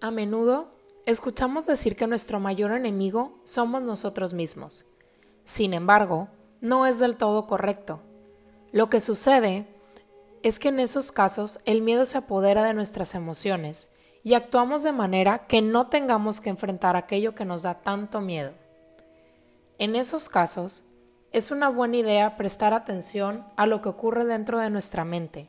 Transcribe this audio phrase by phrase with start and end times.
[0.00, 0.68] A menudo
[1.06, 4.84] escuchamos decir que nuestro mayor enemigo somos nosotros mismos.
[5.44, 6.28] Sin embargo,
[6.60, 8.00] no es del todo correcto.
[8.72, 9.66] Lo que sucede
[10.42, 13.90] es que en esos casos el miedo se apodera de nuestras emociones
[14.22, 18.52] y actuamos de manera que no tengamos que enfrentar aquello que nos da tanto miedo.
[19.78, 20.84] En esos casos,
[21.32, 25.48] es una buena idea prestar atención a lo que ocurre dentro de nuestra mente,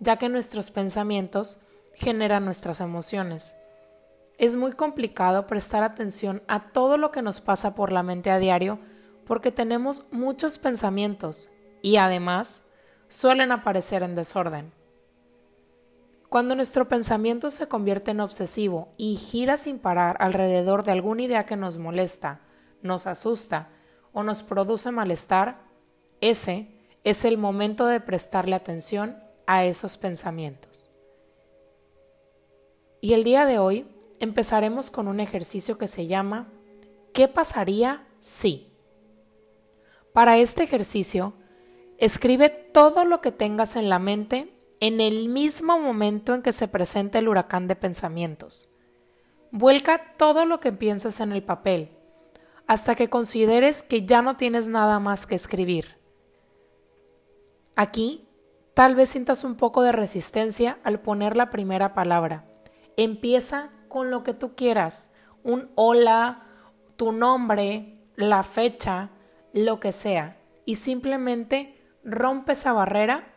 [0.00, 1.58] ya que nuestros pensamientos
[1.94, 3.56] generan nuestras emociones.
[4.38, 8.38] Es muy complicado prestar atención a todo lo que nos pasa por la mente a
[8.38, 8.78] diario
[9.26, 11.50] porque tenemos muchos pensamientos
[11.82, 12.64] y además
[13.08, 14.72] suelen aparecer en desorden.
[16.28, 21.46] Cuando nuestro pensamiento se convierte en obsesivo y gira sin parar alrededor de alguna idea
[21.46, 22.40] que nos molesta,
[22.82, 23.70] nos asusta
[24.12, 25.62] o nos produce malestar,
[26.20, 26.68] ese
[27.04, 30.90] es el momento de prestarle atención a esos pensamientos.
[33.00, 33.86] Y el día de hoy
[34.20, 36.48] empezaremos con un ejercicio que se llama
[37.12, 38.72] ¿Qué pasaría si?
[40.12, 41.34] Para este ejercicio,
[41.98, 46.68] escribe todo lo que tengas en la mente en el mismo momento en que se
[46.68, 48.70] presente el huracán de pensamientos.
[49.50, 51.90] Vuelca todo lo que piensas en el papel,
[52.66, 55.96] hasta que consideres que ya no tienes nada más que escribir.
[57.74, 58.28] Aquí,
[58.74, 62.44] tal vez sientas un poco de resistencia al poner la primera palabra.
[62.96, 65.08] Empieza con lo que tú quieras,
[65.42, 66.42] un hola,
[66.96, 69.08] tu nombre, la fecha,
[69.54, 73.32] lo que sea, y simplemente rompe esa barrera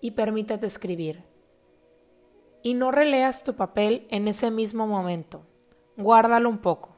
[0.00, 1.24] y permítete escribir.
[2.62, 5.44] Y no releas tu papel en ese mismo momento,
[5.96, 6.94] guárdalo un poco.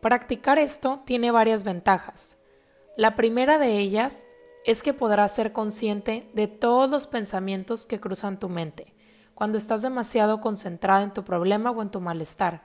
[0.00, 2.38] Practicar esto tiene varias ventajas.
[2.96, 4.28] La primera de ellas
[4.64, 8.94] es que podrás ser consciente de todos los pensamientos que cruzan tu mente
[9.40, 12.60] cuando estás demasiado concentrada en tu problema o en tu malestar.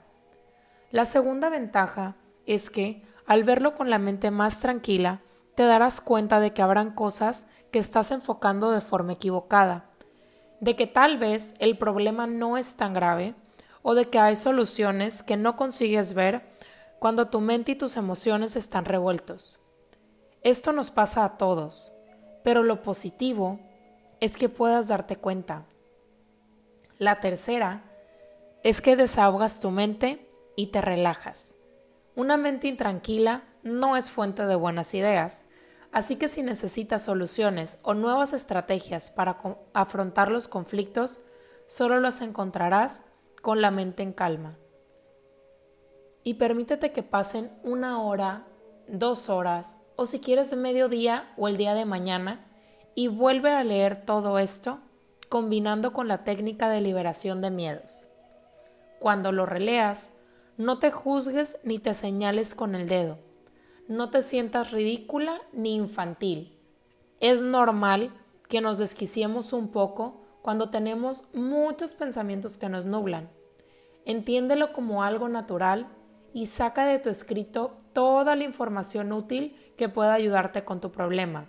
[0.90, 5.22] La segunda ventaja es que, al verlo con la mente más tranquila,
[5.54, 9.88] te darás cuenta de que habrán cosas que estás enfocando de forma equivocada,
[10.60, 13.34] de que tal vez el problema no es tan grave
[13.80, 16.46] o de que hay soluciones que no consigues ver
[16.98, 19.60] cuando tu mente y tus emociones están revueltos.
[20.42, 21.94] Esto nos pasa a todos,
[22.44, 23.60] pero lo positivo
[24.20, 25.64] es que puedas darte cuenta
[26.98, 27.82] la tercera
[28.62, 31.56] es que desahogas tu mente y te relajas.
[32.14, 35.44] Una mente intranquila no es fuente de buenas ideas,
[35.92, 39.38] así que si necesitas soluciones o nuevas estrategias para
[39.74, 41.20] afrontar los conflictos,
[41.66, 43.02] solo las encontrarás
[43.42, 44.56] con la mente en calma.
[46.22, 48.46] Y permítete que pasen una hora,
[48.88, 52.50] dos horas, o si quieres medio día o el día de mañana,
[52.94, 54.80] y vuelve a leer todo esto
[55.28, 58.08] combinando con la técnica de liberación de miedos.
[58.98, 60.14] Cuando lo releas,
[60.56, 63.18] no te juzgues ni te señales con el dedo.
[63.88, 66.58] No te sientas ridícula ni infantil.
[67.20, 68.12] Es normal
[68.48, 73.28] que nos desquiciemos un poco cuando tenemos muchos pensamientos que nos nublan.
[74.04, 75.88] Entiéndelo como algo natural
[76.32, 81.48] y saca de tu escrito toda la información útil que pueda ayudarte con tu problema.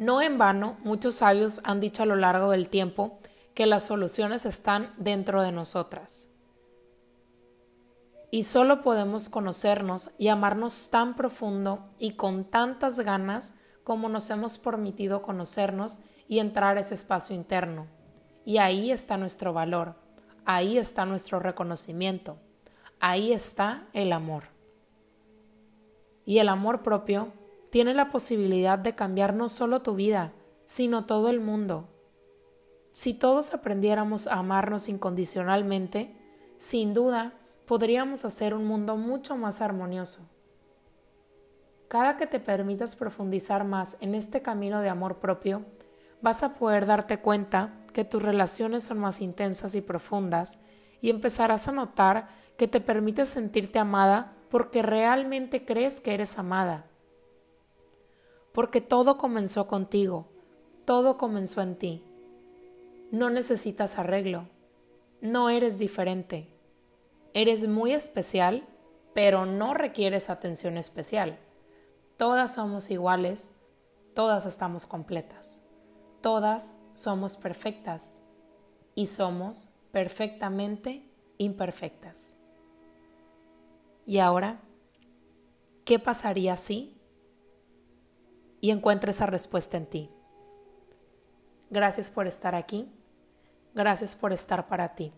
[0.00, 3.18] No en vano, muchos sabios han dicho a lo largo del tiempo
[3.52, 6.30] que las soluciones están dentro de nosotras.
[8.30, 13.52] Y solo podemos conocernos y amarnos tan profundo y con tantas ganas
[13.84, 17.86] como nos hemos permitido conocernos y entrar a ese espacio interno.
[18.46, 19.96] Y ahí está nuestro valor,
[20.46, 22.38] ahí está nuestro reconocimiento,
[23.00, 24.44] ahí está el amor.
[26.24, 27.34] Y el amor propio
[27.70, 30.32] tiene la posibilidad de cambiar no solo tu vida,
[30.64, 31.88] sino todo el mundo.
[32.92, 36.14] Si todos aprendiéramos a amarnos incondicionalmente,
[36.58, 37.34] sin duda
[37.66, 40.28] podríamos hacer un mundo mucho más armonioso.
[41.86, 45.64] Cada que te permitas profundizar más en este camino de amor propio,
[46.20, 50.58] vas a poder darte cuenta que tus relaciones son más intensas y profundas
[51.00, 56.89] y empezarás a notar que te permites sentirte amada porque realmente crees que eres amada
[58.52, 60.28] porque todo comenzó contigo,
[60.84, 62.04] todo comenzó en ti.
[63.10, 64.48] No necesitas arreglo,
[65.20, 66.48] no eres diferente.
[67.32, 68.66] Eres muy especial,
[69.14, 71.38] pero no requieres atención especial.
[72.16, 73.54] Todas somos iguales,
[74.14, 75.62] todas estamos completas,
[76.20, 78.20] todas somos perfectas
[78.94, 81.08] y somos perfectamente
[81.38, 82.32] imperfectas.
[84.06, 84.60] Y ahora,
[85.84, 86.99] ¿qué pasaría si
[88.60, 90.10] y encuentre esa respuesta en ti.
[91.70, 92.92] Gracias por estar aquí
[93.74, 95.12] Gracias por estar para ti.